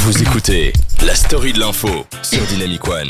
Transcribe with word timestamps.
Vous 0.00 0.22
écoutez 0.22 0.72
la 1.06 1.14
story 1.14 1.52
de 1.52 1.60
l'info 1.60 1.88
sur 2.22 2.40
Dynamic 2.42 2.86
One. 2.88 3.08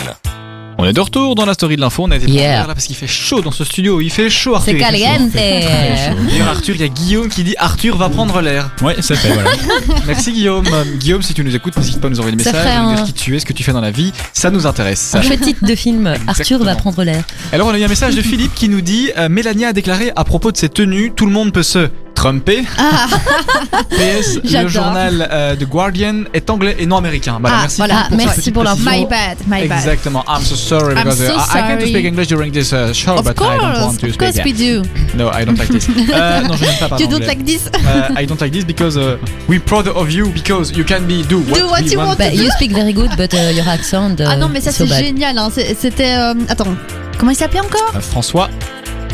On 0.81 0.85
est 0.85 0.93
de 0.93 1.01
retour 1.01 1.35
dans 1.35 1.45
la 1.45 1.55
story 1.55 1.75
de 1.77 1.81
l'info. 1.81 2.05
On 2.07 2.11
a 2.13 2.17
été 2.17 2.27
Yeah. 2.31 2.61
là 2.67 2.75
parce 2.75 2.87
qu'il 2.87 2.95
fait 2.97 3.07
chaud 3.09 3.41
dans 3.43 3.51
ce 3.51 3.65
studio. 3.65 4.01
Il 4.01 4.11
fait 4.11 4.31
chaud, 4.31 4.55
Arthur. 4.55 4.73
C'est 4.73 4.79
il 4.79 4.85
fait 4.85 4.85
chaud. 4.85 4.91
caliente. 4.93 5.31
D'ailleurs, 6.29 6.49
Arthur, 6.49 6.75
il 6.77 6.81
y 6.81 6.85
a 6.85 6.89
Guillaume 6.89 7.29
qui 7.29 7.43
dit 7.45 7.55
Arthur 7.59 7.97
va 7.97 8.09
prendre 8.09 8.41
l'air. 8.41 8.71
Ouais, 8.83 8.95
ça 9.03 9.17
fait, 9.17 9.33
voilà. 9.33 9.51
Merci 10.07 10.33
Guillaume. 10.33 10.67
Euh, 10.73 10.85
Guillaume, 10.99 11.23
si 11.23 11.35
tu 11.35 11.43
nous 11.45 11.55
écoutes, 11.55 11.77
n'hésite 11.77 12.01
pas 12.01 12.07
à 12.07 12.11
nous 12.11 12.21
envoyer 12.21 12.37
des 12.37 12.45
Ça 12.45 12.53
messages, 12.53 12.69
ferait 12.73 12.83
nous 12.83 12.93
dire 12.95 13.03
un- 13.03 13.07
qui 13.07 13.13
tu 13.13 13.37
es, 13.37 13.41
ce 13.41 13.47
que 13.47 13.53
tu 13.53 13.63
fais 13.65 13.73
dans 13.73 13.81
la 13.81 13.91
vie. 13.91 14.13
Ça 14.33 14.51
nous 14.51 14.67
intéresse. 14.67 15.15
Un 15.17 15.23
chouette 15.23 15.41
titre 15.41 15.65
de 15.65 15.75
film. 15.75 16.15
Arthur 16.29 16.63
va 16.63 16.77
prendre 16.77 17.03
l'air. 17.03 17.25
Alors, 17.53 17.67
on 17.69 17.71
a 17.73 17.79
eu 17.79 17.85
un 17.85 17.89
message 17.89 18.15
de 18.15 18.23
Philippe 18.23 18.55
qui 18.55 18.69
nous 18.69 18.81
dit 18.81 19.11
euh, 19.19 19.29
Mélania 19.29 19.69
a 19.69 19.73
déclaré 19.73 20.13
à 20.17 20.25
propos 20.25 20.53
de 20.53 20.57
ses 20.57 20.69
tenues 20.69 21.13
Tout 21.15 21.27
le 21.27 21.33
monde 21.33 21.53
peut 21.53 21.63
se 21.65 21.89
tromper. 22.19 22.63
PS, 23.91 24.41
le 24.45 24.69
journal 24.69 25.29
euh, 25.31 25.55
The 25.57 25.65
Guardian 25.65 26.25
est 26.35 26.51
anglais 26.51 26.77
et 26.79 26.87
non 26.87 26.97
américain. 26.97 27.39
Voilà, 27.41 27.57
Ah, 27.57 27.61
merci 27.63 27.77
voilà. 27.79 27.95
pour 27.95 28.05
Ah, 28.11 28.17
merci 28.17 28.51
pour 28.51 28.65
l'info. 28.65 28.83
My 28.85 29.07
bad, 29.07 29.39
my 29.47 29.69
bad. 29.69 29.79
Exactement. 29.79 30.25
I'm 30.29 30.43
so 30.43 30.55
sorry 30.57 30.95
I'm 30.95 31.05
because 31.05 31.21
uh, 31.21 31.27
so 31.29 31.33
I, 31.35 31.59
I 31.59 31.61
can't 31.63 31.81
sorry. 31.81 31.91
speak 31.93 32.05
English 32.05 32.29
during 32.29 32.53
this 32.53 32.73
uh, 32.73 32.93
show, 32.93 33.17
Of 33.17 33.25
but 33.25 33.41
I 33.41 33.57
don't 33.57 33.61
want 33.61 33.79
course, 33.79 33.97
to 33.99 34.07
of 34.07 34.15
speak. 34.15 34.19
course 34.19 34.45
we 34.45 34.53
do. 34.53 34.83
No, 35.17 35.29
I 35.31 35.45
don't 35.45 35.59
like 35.59 35.69
this. 35.69 35.89
Euh, 36.19 36.43
non, 36.43 36.57
je 36.57 36.65
n'aime 36.65 36.75
pas 36.81 36.89
parler 36.89 37.05
You 37.05 37.11
don't 37.11 37.23
anglais. 37.23 37.37
like 37.37 37.45
this? 37.45 37.67
Uh, 37.69 38.13
I 38.17 38.27
don't 38.27 38.41
like 38.41 38.53
this 38.53 38.65
because 38.65 38.97
uh, 38.97 39.17
we 39.49 39.59
proud 39.59 39.87
of 39.89 40.11
you 40.11 40.29
because 40.31 40.73
you 40.77 40.85
can 40.85 41.07
be 41.07 41.23
do 41.23 41.39
what, 41.49 41.59
Do 41.59 41.67
what 41.69 41.85
you 41.85 41.99
want. 41.99 42.09
want. 42.09 42.19
Bah, 42.19 42.31
you 42.33 42.51
speak 42.51 42.73
very 42.73 42.93
good, 42.93 43.11
but 43.17 43.33
uh, 43.35 43.51
your 43.55 43.69
accent. 43.69 44.21
uh, 44.21 44.27
Ah 44.31 44.37
non, 44.37 44.49
mais 44.49 44.61
ça 44.61 44.71
is 44.71 44.75
so 44.75 44.87
c'est 44.87 45.05
génial. 45.05 45.39
hein. 45.39 45.51
C'était. 45.51 46.15
euh, 46.17 46.35
Attends, 46.49 46.75
comment 47.19 47.31
il 47.31 47.37
s'appelait 47.37 47.61
encore? 47.61 47.93
Euh, 47.95 48.01
François, 48.01 48.49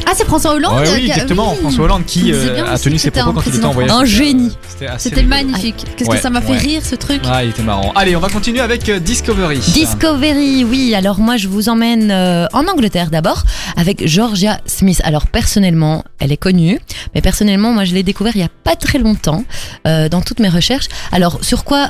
Ah, 0.06 0.12
c'est 0.14 0.24
François 0.26 0.52
Hollande 0.54 0.80
Ouais, 0.80 0.88
oui, 0.94 1.06
exactement. 1.06 1.52
oui. 1.52 1.58
François 1.60 1.84
Hollande 1.84 2.04
qui 2.04 2.32
euh, 2.32 2.64
a 2.66 2.78
tenu 2.78 2.98
ses 2.98 3.10
propos 3.10 3.32
quand 3.32 3.42
il 3.46 3.54
était 3.56 3.64
en 3.64 3.70
voyage. 3.72 3.90
Un 3.92 4.04
génie. 4.04 4.56
C'était 4.98 5.22
magnifique. 5.22 5.84
Qu'est-ce 5.96 6.10
Ouais, 6.10 6.16
que 6.16 6.22
ça 6.22 6.30
m'a 6.30 6.40
fait 6.42 6.52
ouais. 6.52 6.58
rire 6.58 6.82
ce 6.84 6.94
truc 6.94 7.22
Ah, 7.27 7.42
il 7.42 7.50
était 7.50 7.62
marrant. 7.62 7.90
Allez, 7.94 8.14
on 8.14 8.20
va 8.20 8.28
continuer 8.28 8.60
avec 8.60 8.88
euh, 8.88 8.98
Discovery. 8.98 9.58
Discovery, 9.58 10.64
oui. 10.64 10.94
Alors 10.94 11.18
moi, 11.20 11.36
je 11.36 11.48
vous 11.48 11.69
emmène 11.69 12.11
euh, 12.11 12.46
en 12.52 12.66
Angleterre 12.66 13.11
d'abord 13.11 13.44
avec 13.77 14.06
Georgia 14.06 14.61
Smith. 14.66 15.00
Alors 15.05 15.27
personnellement, 15.27 16.05
elle 16.20 16.33
est 16.33 16.36
connue, 16.36 16.78
mais 17.14 17.22
personnellement, 17.22 17.72
moi, 17.72 17.84
je 17.84 17.94
l'ai 17.94 18.02
découvert 18.02 18.33
il 18.36 18.41
y 18.41 18.44
a 18.44 18.48
pas 18.62 18.77
très 18.77 18.98
longtemps 18.98 19.44
euh, 19.86 20.08
dans 20.11 20.20
toutes 20.20 20.41
mes 20.41 20.48
recherches. 20.50 20.86
Alors 21.12 21.39
sur 21.42 21.64
quoi 21.64 21.89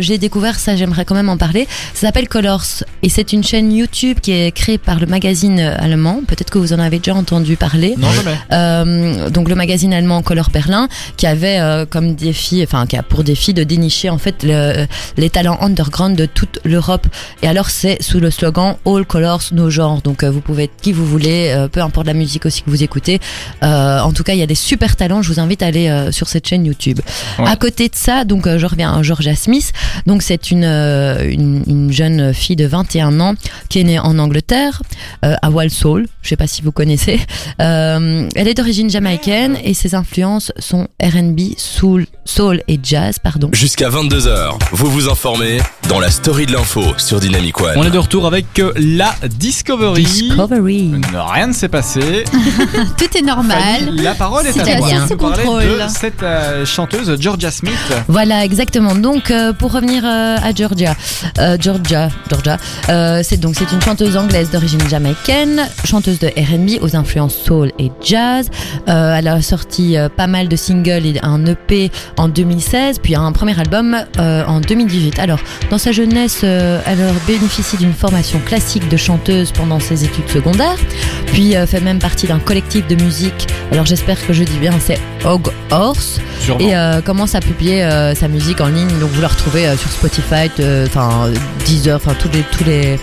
j'ai 0.00 0.18
découvert 0.18 0.58
ça, 0.58 0.74
j'aimerais 0.76 1.04
quand 1.04 1.14
même 1.14 1.28
en 1.28 1.36
parler. 1.36 1.66
Ça 1.94 2.08
s'appelle 2.08 2.28
Colors 2.28 2.64
et 3.02 3.08
c'est 3.08 3.32
une 3.32 3.44
chaîne 3.44 3.72
YouTube 3.72 4.18
qui 4.20 4.32
est 4.32 4.50
créée 4.52 4.78
par 4.78 4.98
le 4.98 5.06
magazine 5.06 5.60
allemand. 5.60 6.20
Peut-être 6.26 6.50
que 6.50 6.58
vous 6.58 6.72
en 6.72 6.78
avez 6.78 6.98
déjà 6.98 7.14
entendu 7.14 7.27
parler. 7.56 7.94
Non, 7.98 8.10
jamais. 8.12 8.36
Euh, 8.52 9.30
donc 9.30 9.48
le 9.48 9.54
magazine 9.54 9.92
allemand 9.92 10.22
Color 10.22 10.50
Berlin 10.50 10.88
qui 11.16 11.26
avait 11.26 11.58
euh, 11.60 11.86
comme 11.86 12.14
défi, 12.14 12.62
enfin 12.62 12.86
qui 12.86 12.96
a 12.96 13.02
pour 13.02 13.22
défi 13.24 13.54
de 13.54 13.64
dénicher 13.64 14.10
en 14.10 14.18
fait 14.18 14.42
le- 14.42 14.86
les 15.16 15.30
talents 15.30 15.58
underground 15.60 16.16
de 16.16 16.26
toute 16.26 16.58
l'Europe. 16.64 17.06
Et 17.42 17.48
alors 17.48 17.70
c'est 17.70 18.02
sous 18.02 18.20
le 18.20 18.30
slogan 18.30 18.76
All 18.86 19.04
Colors 19.04 19.42
No 19.52 19.70
Genres. 19.70 20.00
Donc 20.02 20.22
euh, 20.22 20.30
vous 20.30 20.40
pouvez 20.40 20.64
être 20.64 20.76
qui 20.80 20.92
vous 20.92 21.04
voulez, 21.06 21.52
euh, 21.54 21.68
peu 21.68 21.80
importe 21.82 22.06
la 22.06 22.14
musique 22.14 22.46
aussi 22.46 22.62
que 22.62 22.70
vous 22.70 22.82
écoutez. 22.82 23.20
En 23.62 24.12
tout 24.12 24.22
cas 24.24 24.32
il 24.34 24.38
y 24.38 24.42
a 24.42 24.46
des 24.46 24.54
super 24.54 24.96
talents. 24.96 25.22
Je 25.22 25.32
vous 25.32 25.40
invite 25.40 25.62
à 25.62 25.66
aller 25.66 26.08
sur 26.12 26.28
cette 26.28 26.46
chaîne 26.48 26.64
YouTube. 26.64 27.00
Ouais. 27.38 27.48
À 27.48 27.56
côté 27.56 27.88
de 27.88 27.94
ça, 27.94 28.24
donc 28.24 28.48
je 28.48 28.66
reviens 28.66 28.92
à 28.94 29.02
Georgia 29.02 29.34
Smith. 29.34 29.72
Donc 30.06 30.22
c'est 30.22 30.50
une, 30.50 30.64
une 30.64 31.62
une 31.66 31.92
jeune 31.92 32.32
fille 32.32 32.56
de 32.56 32.66
21 32.66 33.20
ans 33.20 33.34
qui 33.68 33.80
est 33.80 33.84
née 33.84 33.98
en 33.98 34.18
Angleterre 34.18 34.82
euh, 35.24 35.34
à 35.42 35.50
Walsall. 35.50 36.06
Je 36.22 36.28
sais 36.28 36.36
pas 36.36 36.46
si 36.46 36.62
vous 36.62 36.72
connaissez. 36.72 37.17
Euh, 37.60 38.28
elle 38.34 38.48
est 38.48 38.54
d'origine 38.54 38.90
jamaïcaine 38.90 39.56
et 39.64 39.74
ses 39.74 39.94
influences 39.94 40.52
sont 40.58 40.86
R&B, 41.02 41.40
soul, 41.56 42.06
soul 42.24 42.62
et 42.68 42.78
jazz, 42.82 43.18
pardon. 43.18 43.50
Jusqu'à 43.52 43.88
22h, 43.90 44.58
vous 44.72 44.90
vous 44.90 45.08
informez 45.08 45.58
dans 45.88 45.98
la 46.00 46.10
story 46.10 46.46
de 46.46 46.52
l'info 46.52 46.82
sur 46.98 47.20
Dynamic 47.20 47.60
One. 47.60 47.72
On 47.76 47.84
est 47.84 47.90
de 47.90 47.98
retour 47.98 48.26
avec 48.26 48.46
euh, 48.58 48.72
la 48.76 49.14
Discovery. 49.38 50.04
Discovery. 50.04 50.82
Non, 51.12 51.26
Rien 51.26 51.48
ne 51.48 51.52
s'est 51.52 51.68
passé. 51.68 52.24
Tout 52.98 53.16
est 53.18 53.22
normal. 53.22 53.58
Fanny, 53.86 54.02
la 54.02 54.14
parole 54.14 54.46
est 54.46 54.50
à 54.50 54.52
Situation 54.52 54.88
toi. 54.98 55.06
sous 55.08 55.14
Vous 55.14 55.16
parlez 55.16 55.44
contrôle. 55.44 55.62
de 55.84 55.88
cette 55.88 56.22
euh, 56.22 56.64
chanteuse 56.66 57.16
Georgia 57.20 57.50
Smith. 57.50 57.72
Voilà, 58.08 58.44
exactement. 58.44 58.94
Donc, 58.94 59.30
euh, 59.30 59.52
pour 59.52 59.72
revenir 59.72 60.04
euh, 60.04 60.36
à 60.42 60.52
Georgia, 60.54 60.94
euh, 61.38 61.56
Georgia, 61.60 62.08
Georgia, 62.30 62.56
euh, 62.88 63.22
c'est 63.24 63.38
donc 63.38 63.54
c'est 63.58 63.70
une 63.72 63.80
chanteuse 63.82 64.16
anglaise 64.16 64.50
d'origine 64.50 64.80
jamaïcaine, 64.88 65.68
chanteuse 65.84 66.18
de 66.18 66.28
R&B 66.28 66.82
aux 66.82 66.94
influences 66.96 67.07
soul 67.28 67.72
et 67.78 67.90
jazz. 68.02 68.50
Euh, 68.88 69.16
elle 69.16 69.28
a 69.28 69.40
sorti 69.42 69.96
euh, 69.96 70.08
pas 70.08 70.26
mal 70.26 70.48
de 70.48 70.56
singles 70.56 71.06
et 71.06 71.18
un 71.22 71.44
EP 71.46 71.90
en 72.16 72.28
2016, 72.28 73.00
puis 73.00 73.14
un 73.14 73.32
premier 73.32 73.58
album 73.58 73.96
euh, 74.18 74.44
en 74.46 74.60
2018. 74.60 75.18
Alors, 75.18 75.40
dans 75.70 75.78
sa 75.78 75.92
jeunesse, 75.92 76.42
elle 76.42 76.98
bénéficie 77.26 77.76
d'une 77.76 77.92
formation 77.92 78.38
classique 78.40 78.88
de 78.88 78.96
chanteuse 78.96 79.52
pendant 79.52 79.80
ses 79.80 80.04
études 80.04 80.28
secondaires, 80.28 80.78
puis 81.26 81.54
fait 81.66 81.80
même 81.80 81.98
partie 81.98 82.26
d'un 82.26 82.38
collectif 82.38 82.86
de 82.86 83.02
musique. 83.02 83.48
Alors, 83.72 83.86
j'espère 83.86 84.24
que 84.26 84.32
je 84.32 84.44
dis 84.44 84.58
bien, 84.58 84.72
c'est 84.80 84.98
Hog 85.24 85.48
Horse 85.70 86.20
Sûrement. 86.40 86.60
et 86.60 87.02
commence 87.02 87.34
à 87.34 87.40
publier 87.40 87.88
sa 88.14 88.28
musique 88.28 88.60
en 88.60 88.68
ligne. 88.68 88.88
Donc 89.00 89.10
vous 89.10 89.22
la 89.22 89.28
retrouvez 89.28 89.76
sur 89.76 89.90
Spotify, 89.90 90.50
enfin 90.86 91.30
Deezer, 91.66 91.96
enfin 91.96 92.14
toutes 92.18 92.34
les, 92.34 92.42
tous 92.42 92.64
les, 92.64 92.98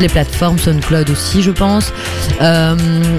toutes 0.00 0.08
les 0.08 0.12
plateformes, 0.12 0.58
SoundCloud 0.58 1.10
aussi, 1.10 1.42
je 1.42 1.50
pense. 1.50 1.92
Euh, 2.40 2.74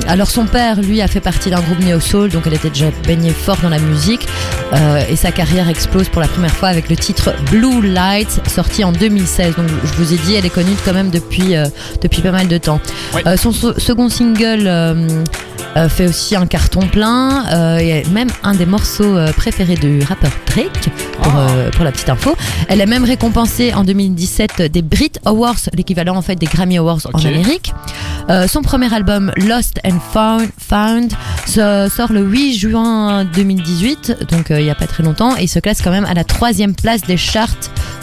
alors 0.07 0.27
son 0.31 0.45
père, 0.45 0.81
lui, 0.81 0.99
a 1.01 1.07
fait 1.07 1.19
partie 1.19 1.51
d'un 1.51 1.59
groupe 1.59 1.79
néo 1.79 1.99
soul, 1.99 2.29
donc 2.29 2.43
elle 2.47 2.55
était 2.55 2.69
déjà 2.71 2.87
baignée 3.05 3.29
fort 3.29 3.57
dans 3.61 3.69
la 3.69 3.77
musique. 3.77 4.27
Euh, 4.73 5.03
et 5.07 5.15
sa 5.15 5.31
carrière 5.31 5.69
explose 5.69 6.09
pour 6.09 6.21
la 6.21 6.27
première 6.27 6.55
fois 6.55 6.69
avec 6.69 6.89
le 6.89 6.95
titre 6.95 7.33
Blue 7.51 7.81
Lights, 7.87 8.41
sorti 8.49 8.83
en 8.83 8.91
2016. 8.93 9.55
Donc 9.57 9.67
je 9.83 9.93
vous 10.03 10.11
ai 10.13 10.17
dit, 10.17 10.33
elle 10.33 10.45
est 10.45 10.49
connue 10.49 10.73
quand 10.83 10.93
même 10.93 11.11
depuis 11.11 11.55
euh, 11.55 11.65
depuis 12.01 12.21
pas 12.23 12.31
mal 12.31 12.47
de 12.47 12.57
temps. 12.57 12.79
Oui. 13.13 13.21
Son 13.37 13.51
so- 13.51 13.77
second 13.77 14.09
single. 14.09 14.67
Euh, 15.77 15.87
fait 15.89 16.07
aussi 16.07 16.35
un 16.35 16.45
carton 16.47 16.81
plein 16.87 17.45
euh, 17.53 17.77
et 17.77 18.03
même 18.11 18.29
un 18.43 18.53
des 18.55 18.65
morceaux 18.65 19.15
euh, 19.17 19.31
préférés 19.31 19.75
du 19.75 19.99
rappeur 20.03 20.31
Drake 20.47 20.89
pour, 21.21 21.33
Ah. 21.33 21.47
euh, 21.51 21.71
pour 21.71 21.83
la 21.85 21.91
petite 21.91 22.09
info. 22.09 22.35
Elle 22.67 22.81
est 22.81 22.85
même 22.85 23.03
récompensée 23.05 23.73
en 23.73 23.83
2017 23.83 24.61
des 24.63 24.81
Brit 24.81 25.11
Awards, 25.25 25.55
l'équivalent 25.73 26.15
en 26.17 26.21
fait 26.21 26.35
des 26.35 26.45
Grammy 26.47 26.77
Awards 26.77 26.99
en. 27.13 27.19
Amérique. 27.19 27.73
Euh, 28.29 28.47
son 28.47 28.61
premier 28.61 28.93
album 28.93 29.31
Lost 29.37 29.79
and 29.85 29.99
Found, 30.13 30.49
Found 30.57 31.13
se- 31.47 31.89
sort 31.95 32.11
le 32.11 32.21
8 32.21 32.57
juin 32.57 33.25
2018, 33.25 34.27
donc 34.31 34.51
euh, 34.51 34.59
il 34.59 34.65
y 34.65 34.69
a 34.69 34.75
pas 34.75 34.87
très 34.87 35.03
longtemps, 35.03 35.35
et 35.35 35.47
se 35.47 35.59
classe 35.59 35.81
quand 35.81 35.91
même 35.91 36.05
à 36.05 36.13
la 36.13 36.23
troisième 36.23 36.73
place 36.75 37.01
des 37.01 37.17
charts 37.17 37.47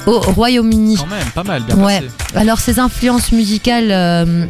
au 0.06 0.18
Royaume-Uni. 0.20 0.96
Quand 0.96 1.06
même, 1.06 1.26
pas 1.34 1.44
mal, 1.44 1.62
bien 1.64 1.76
Ouais. 1.76 2.00
passé. 2.00 2.10
Alors 2.36 2.58
ses 2.60 2.78
influences 2.78 3.32
musicales, 3.32 3.88
euh, 3.90 4.46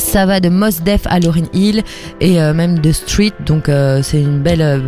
ça 0.00 0.26
va 0.26 0.40
de 0.40 0.48
Mos 0.48 0.82
Def 0.84 1.02
à 1.06 1.20
Lauryn 1.20 1.46
Hill 1.52 1.82
et 2.20 2.40
euh, 2.40 2.52
même 2.52 2.78
de 2.78 2.90
Street, 2.90 3.32
donc 3.46 3.68
euh, 3.68 4.02
c'est 4.02 4.20
une 4.20 4.40
belle, 4.40 4.62
euh, 4.62 4.78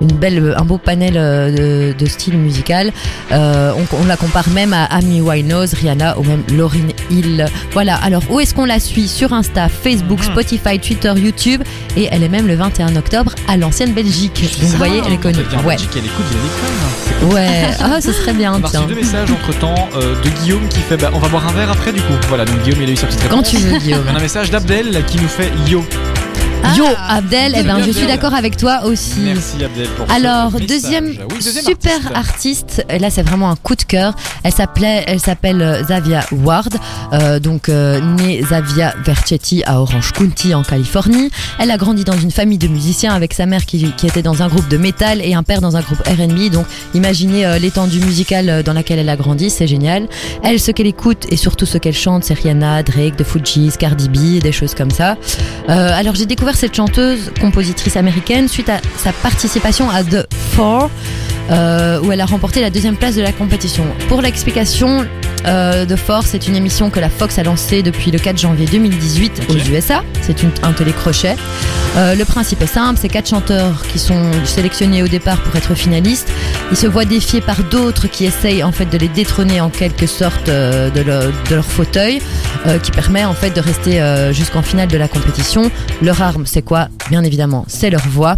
une 0.00 0.12
belle, 0.12 0.54
un 0.56 0.64
beau 0.64 0.78
panel 0.78 1.14
euh, 1.16 1.92
de, 1.92 1.98
de 1.98 2.06
style 2.06 2.36
musical. 2.36 2.90
Euh, 3.30 3.72
on, 3.76 3.96
on 4.02 4.04
la 4.06 4.16
compare 4.16 4.48
même 4.50 4.72
à 4.72 4.84
Amy 4.86 5.20
Winehouse, 5.20 5.74
Rihanna 5.74 6.18
ou 6.18 6.24
même 6.24 6.42
Lauryn 6.52 6.88
Hill. 7.10 7.46
Voilà. 7.72 7.96
Alors 7.96 8.22
où 8.30 8.40
est-ce 8.40 8.54
qu'on 8.54 8.64
la 8.64 8.80
suit? 8.80 9.06
Sur 9.08 9.32
Insta, 9.32 9.68
Facebook, 9.68 10.18
Mhm. 10.20 10.32
Spotify, 10.32 10.78
Twitter, 10.78 11.12
YouTube 11.16 11.62
et 11.96 12.08
elle 12.10 12.22
est 12.22 12.28
même 12.28 12.46
le 12.46 12.54
21 12.56 12.96
octobre 12.96 13.34
à 13.48 13.56
l'ancienne 13.56 13.92
Belgique. 13.92 14.42
Donc 14.60 14.70
vous 14.70 14.76
voyez, 14.76 15.00
elle 15.06 15.12
est 15.12 15.16
connue. 15.18 15.38
Ouais, 15.64 15.74
Belgique, 15.76 15.90
elle 15.96 16.04
écoute 16.06 16.24
Dynamic 16.30 16.52
One. 17.22 17.34
ouais. 17.34 17.62
Ah, 17.80 18.00
ce 18.00 18.12
serait 18.12 18.32
bien. 18.34 18.52
On 18.54 18.62
a 18.64 18.66
reçu 18.66 18.84
deux 18.88 18.94
messages 18.94 19.30
entre 19.30 19.56
temps 19.58 19.88
de 19.94 20.28
Guillaume 20.40 20.66
qui 20.68 20.80
fait 20.80 20.96
bah, 20.96 21.10
on 21.14 21.18
va 21.18 21.28
boire 21.28 21.46
un 21.48 21.52
verre 21.52 21.70
après 21.70 21.92
du 21.92 22.00
coup. 22.00 22.12
Voilà, 22.28 22.44
donc 22.44 22.60
Guillaume 22.62 22.82
il 22.82 22.88
a 22.88 22.92
eu 22.92 22.96
sa 22.96 23.06
petite 23.06 23.20
réponse. 23.22 23.36
Quand 23.36 23.42
tu 23.42 23.56
veux, 23.58 23.78
Guillaume. 23.78 24.04
On 24.10 24.14
a 24.14 24.18
un 24.18 24.22
message 24.22 24.50
d'Abdel 24.50 25.04
qui 25.06 25.18
nous 25.20 25.28
fait 25.28 25.50
yo. 25.68 25.84
Yo, 26.76 26.84
Ah, 26.96 27.16
Abdel, 27.16 27.54
eh 27.56 27.62
ben, 27.64 27.82
je 27.84 27.90
suis 27.90 28.06
d'accord 28.06 28.34
avec 28.34 28.56
toi 28.56 28.82
aussi. 28.84 29.20
Merci 29.20 29.62
Abdel 29.64 29.88
pour 29.88 30.10
Alors, 30.10 30.52
deuxième, 30.52 31.06
Oui, 31.06 31.16
deuxième 31.44 31.64
super 31.64 31.94
artiste. 32.14 32.16
artiste. 32.16 32.86
et 32.88 32.98
là 32.98 33.10
c'est 33.10 33.22
vraiment 33.22 33.50
un 33.50 33.56
coup 33.56 33.74
de 33.74 33.82
cœur. 33.82 34.14
Elle 34.44 34.52
s'appelait, 34.52 35.04
elle 35.06 35.20
s'appelle 35.20 35.60
euh, 35.60 35.84
Zavia 35.84 36.24
Ward, 36.32 36.74
euh, 37.12 37.38
donc 37.40 37.68
euh, 37.68 38.00
née 38.00 38.42
Zavia 38.42 38.94
Vercetti 39.04 39.62
à 39.66 39.80
Orange 39.80 40.12
County 40.12 40.54
en 40.54 40.62
Californie. 40.62 41.30
Elle 41.58 41.70
a 41.70 41.76
grandi 41.76 42.04
dans 42.04 42.16
une 42.16 42.30
famille 42.30 42.58
de 42.58 42.68
musiciens 42.68 43.12
avec 43.12 43.34
sa 43.34 43.44
mère 43.46 43.66
qui, 43.66 43.92
qui 43.96 44.06
était 44.06 44.22
dans 44.22 44.42
un 44.42 44.48
groupe 44.48 44.68
de 44.68 44.76
métal 44.78 45.20
et 45.22 45.34
un 45.34 45.42
père 45.42 45.60
dans 45.60 45.76
un 45.76 45.80
groupe 45.82 46.02
R&B. 46.06 46.50
Donc 46.50 46.66
imaginez 46.94 47.44
euh, 47.44 47.58
l'étendue 47.58 48.00
musicale 48.00 48.48
euh, 48.48 48.62
dans 48.62 48.72
laquelle 48.72 48.98
elle 48.98 49.08
a 49.10 49.16
grandi, 49.16 49.50
c'est 49.50 49.66
génial. 49.66 50.06
Elle, 50.42 50.58
ce 50.60 50.70
qu'elle 50.70 50.86
écoute 50.86 51.26
et 51.28 51.36
surtout 51.36 51.66
ce 51.66 51.76
qu'elle 51.78 51.92
chante, 51.94 52.24
c'est 52.24 52.34
Rihanna, 52.34 52.82
Drake, 52.82 53.16
The 53.16 53.24
Fugees, 53.24 53.76
Cardi 53.78 54.08
B, 54.08 54.40
des 54.40 54.52
choses 54.52 54.74
comme 54.74 54.90
ça. 54.90 55.16
Euh, 55.68 55.98
alors 55.98 56.14
j'ai 56.14 56.26
découvert 56.26 56.51
cette 56.54 56.74
chanteuse, 56.74 57.32
compositrice 57.40 57.96
américaine, 57.96 58.48
suite 58.48 58.68
à 58.68 58.80
sa 58.96 59.12
participation 59.12 59.90
à 59.90 60.02
The 60.02 60.26
Four, 60.52 60.90
euh, 61.50 62.00
où 62.00 62.12
elle 62.12 62.20
a 62.20 62.26
remporté 62.26 62.60
la 62.60 62.70
deuxième 62.70 62.96
place 62.96 63.16
de 63.16 63.22
la 63.22 63.32
compétition. 63.32 63.84
Pour 64.08 64.22
l'explication, 64.22 65.06
Euh, 65.46 65.84
The 65.86 65.96
Force, 65.96 66.26
c'est 66.30 66.46
une 66.48 66.54
émission 66.56 66.90
que 66.90 67.00
la 67.00 67.08
Fox 67.10 67.38
a 67.38 67.42
lancée 67.42 67.82
depuis 67.82 68.10
le 68.10 68.18
4 68.18 68.38
janvier 68.38 68.66
2018 68.66 69.42
Ok. 69.48 69.56
aux 69.56 69.58
USA. 69.70 70.02
C'est 70.20 70.42
une- 70.42 70.52
un 70.62 70.72
télécrochet. 70.72 71.36
Euh, 71.96 72.14
le 72.14 72.24
principe 72.24 72.62
est 72.62 72.66
simple, 72.66 72.98
c'est 73.00 73.08
quatre 73.08 73.28
chanteurs 73.28 73.82
qui 73.92 73.98
sont 73.98 74.30
sélectionnés 74.44 75.02
au 75.02 75.08
départ 75.08 75.38
pour 75.42 75.54
être 75.56 75.74
finalistes. 75.74 76.28
Ils 76.70 76.76
se 76.76 76.86
voient 76.86 77.04
défiés 77.04 77.40
par 77.40 77.62
d'autres 77.64 78.06
qui 78.06 78.24
essayent 78.24 78.62
en 78.62 78.72
fait 78.72 78.86
de 78.86 78.96
les 78.96 79.08
détrôner 79.08 79.60
en 79.60 79.68
quelque 79.68 80.06
sorte 80.06 80.48
euh, 80.48 80.90
de, 80.90 81.00
leur, 81.02 81.24
de 81.50 81.54
leur 81.54 81.64
fauteuil, 81.66 82.22
euh, 82.66 82.78
qui 82.78 82.90
permet 82.92 83.24
en 83.24 83.34
fait 83.34 83.50
de 83.50 83.60
rester 83.60 84.00
euh, 84.00 84.32
jusqu'en 84.32 84.62
finale 84.62 84.88
de 84.88 84.96
la 84.96 85.08
compétition. 85.08 85.70
Leur 86.02 86.22
arme, 86.22 86.44
c'est 86.46 86.62
quoi? 86.62 86.88
Bien 87.10 87.22
évidemment, 87.24 87.64
c'est 87.68 87.90
leur 87.90 88.06
voix. 88.08 88.36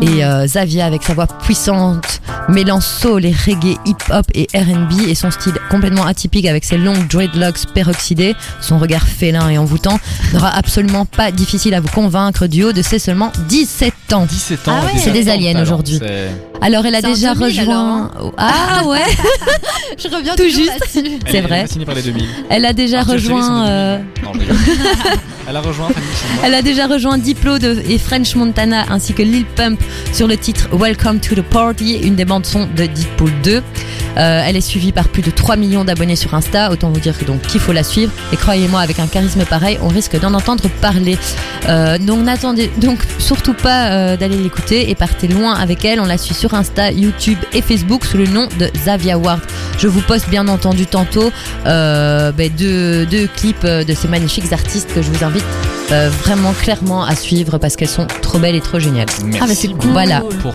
Et 0.00 0.24
euh, 0.24 0.44
Xavier, 0.46 0.82
avec 0.82 1.02
sa 1.02 1.14
voix 1.14 1.26
puissante, 1.26 2.20
mêlant 2.48 2.80
soul 2.80 3.24
et 3.24 3.32
reggae, 3.32 3.76
hip-hop 3.84 4.26
et 4.34 4.46
R&B, 4.54 5.08
et 5.08 5.14
son 5.14 5.30
style 5.30 5.54
complètement 5.70 6.04
atypique 6.04 6.46
avec 6.46 6.64
ses 6.64 6.78
longues 6.78 7.08
dreadlocks 7.08 7.66
peroxydées, 7.74 8.34
son 8.60 8.78
regard 8.78 9.06
félin 9.06 9.48
et 9.48 9.58
envoûtant, 9.58 9.98
n'aura 10.32 10.50
absolument 10.56 11.04
pas 11.04 11.30
difficile 11.32 11.74
à 11.74 11.80
vous 11.80 11.88
convaincre 11.88 12.46
du 12.46 12.62
haut 12.64 12.72
de 12.72 12.82
ses 12.82 12.98
seulement 12.98 13.32
17 13.48 14.12
ans. 14.12 14.26
17 14.26 14.68
ans. 14.68 14.72
Ah 14.80 14.84
ouais. 14.86 14.92
C'est 14.98 15.10
des 15.10 15.28
aliens 15.28 15.60
aujourd'hui. 15.60 16.00
Alors 16.60 16.86
elle 16.86 16.94
a 16.94 17.02
déjà 17.02 17.34
2000 17.34 17.60
rejoint... 17.60 18.10
Ah 18.36 18.82
ouais 18.86 19.00
Je 19.98 20.08
reviens 20.08 20.34
Tout 20.36 20.44
toujours 20.44 20.64
juste. 20.64 20.84
C'est 21.26 21.36
est 21.38 21.40
vrai. 21.40 21.62
fascinée 21.62 21.84
par 21.84 21.94
les 21.94 22.02
2000. 22.02 22.24
Elle 22.50 22.64
a 22.64 22.72
déjà 22.72 23.00
Arthur 23.00 23.14
rejoint... 23.14 23.62
en 23.62 23.66
euh, 23.66 23.98
2000. 23.98 24.22
Non, 24.24 24.32
je 24.34 24.38
rigole. 24.40 24.56
Elle 26.44 26.54
a 26.54 26.62
déjà 26.62 26.86
rejoint 26.86 27.18
Diplo 27.18 27.56
et 27.56 27.98
French 27.98 28.34
Montana 28.36 28.84
ainsi 28.90 29.12
que 29.12 29.22
Lil 29.22 29.44
Pump 29.44 29.80
sur 30.12 30.28
le 30.28 30.36
titre 30.36 30.68
Welcome 30.72 31.20
to 31.20 31.34
the 31.34 31.42
Party, 31.42 31.98
une 32.02 32.14
des 32.14 32.24
bandes 32.24 32.46
son 32.46 32.66
de 32.66 32.86
Deadpool 32.86 33.32
2. 33.42 33.62
Euh, 34.18 34.42
elle 34.46 34.56
est 34.56 34.60
suivie 34.60 34.92
par 34.92 35.08
plus 35.08 35.22
de 35.22 35.30
3 35.30 35.56
millions 35.56 35.84
d'abonnés 35.84 36.16
sur 36.16 36.34
Insta, 36.34 36.70
autant 36.70 36.90
vous 36.90 37.00
dire 37.00 37.18
que 37.18 37.24
donc 37.24 37.42
qu'il 37.42 37.60
faut 37.60 37.72
la 37.72 37.82
suivre. 37.82 38.12
Et 38.32 38.36
croyez-moi, 38.36 38.80
avec 38.80 38.98
un 38.98 39.06
charisme 39.06 39.44
pareil, 39.44 39.78
on 39.82 39.88
risque 39.88 40.18
d'en 40.20 40.34
entendre 40.34 40.68
parler. 40.80 41.18
Euh, 41.68 41.98
donc 41.98 42.24
n'attendez 42.24 42.70
donc 42.78 42.98
surtout 43.18 43.54
pas 43.54 43.88
euh, 43.88 44.16
d'aller 44.16 44.36
l'écouter 44.36 44.90
et 44.90 44.94
partez 44.94 45.28
loin 45.28 45.54
avec 45.54 45.84
elle. 45.84 46.00
On 46.00 46.06
la 46.06 46.18
suit 46.18 46.34
sur 46.34 46.54
Insta, 46.54 46.90
YouTube 46.92 47.38
et 47.52 47.62
Facebook 47.62 48.04
sous 48.04 48.16
le 48.18 48.26
nom 48.26 48.48
de 48.58 48.68
Zavia 48.84 49.18
Ward. 49.18 49.40
Je 49.78 49.88
vous 49.88 50.00
poste 50.02 50.28
bien 50.28 50.48
entendu 50.48 50.86
tantôt 50.86 51.30
euh, 51.66 52.32
ben, 52.32 52.50
deux, 52.56 53.06
deux 53.06 53.26
clips 53.26 53.64
de 53.66 53.94
ces 53.94 54.08
magnifiques 54.08 54.52
artistes 54.52 54.92
que 54.94 55.02
je 55.02 55.10
vous 55.10 55.24
invite 55.24 55.44
euh, 55.92 56.08
vraiment 56.24 56.52
clairement 56.52 57.04
à 57.04 57.14
suivre 57.14 57.58
parce 57.58 57.76
qu'elles 57.76 57.88
sont 57.88 58.06
trop 58.22 58.38
belles 58.38 58.54
et 58.54 58.60
trop 58.60 58.78
géniales. 58.78 59.08
Merci 59.24 59.40
Ah, 59.42 59.46
mais 59.46 59.54
c'est 59.54 59.68
cool. 59.68 59.90
Voilà. 59.90 60.22
pour 60.40 60.50